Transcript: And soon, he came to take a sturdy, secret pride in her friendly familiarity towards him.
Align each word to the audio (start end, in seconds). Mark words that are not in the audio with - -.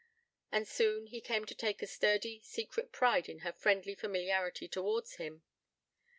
And 0.51 0.67
soon, 0.67 1.05
he 1.05 1.21
came 1.21 1.45
to 1.45 1.53
take 1.53 1.83
a 1.83 1.85
sturdy, 1.85 2.41
secret 2.43 2.91
pride 2.91 3.29
in 3.29 3.41
her 3.45 3.51
friendly 3.53 3.93
familiarity 3.93 4.67
towards 4.67 5.17
him. 5.17 5.43